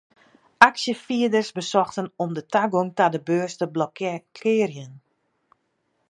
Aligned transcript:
Aksjefierders 0.59 1.51
besochten 1.53 2.09
om 2.23 2.31
de 2.37 2.43
tagong 2.53 2.91
ta 2.97 3.07
de 3.13 3.21
beurs 3.27 3.53
te 3.57 3.67
blokkearjen. 3.75 4.93